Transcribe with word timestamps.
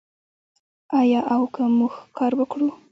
آیا 0.99 1.21
او 1.33 1.41
که 1.53 1.63
موږ 1.77 1.93
کار 2.17 2.31
وکړو؟ 2.39 2.67